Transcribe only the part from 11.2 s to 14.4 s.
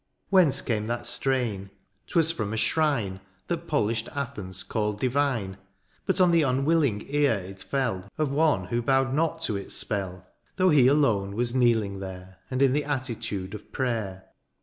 was kneeling there, And in the attitude of prayer.